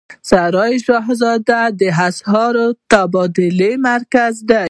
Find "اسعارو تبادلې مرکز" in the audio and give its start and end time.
2.07-4.33